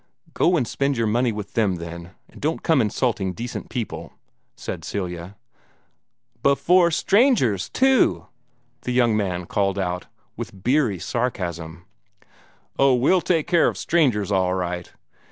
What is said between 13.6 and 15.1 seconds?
of the strangers all right."